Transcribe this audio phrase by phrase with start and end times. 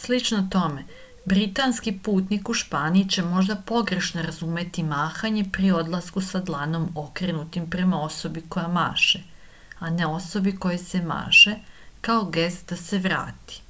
[0.00, 0.82] слично томе
[1.32, 8.00] британски путник у шпанији ће можда погрешно разумети махање при одласку са дланом окренутим према
[8.10, 9.20] особи која маше
[9.88, 11.54] а не особи којој се маше
[12.10, 13.62] као гест да се врати